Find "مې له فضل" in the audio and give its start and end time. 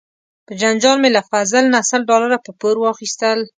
1.03-1.63